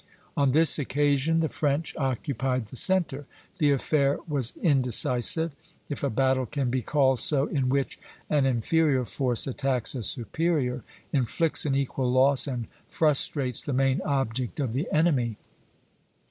[0.35, 3.27] On this occasion the French occupied the centre.
[3.59, 5.53] The affair was indecisive,
[5.89, 10.83] if a battle can be called so in which an inferior force attacks a superior,
[11.13, 15.37] inflicts an equal loss, and frustrates the main object of the enemy.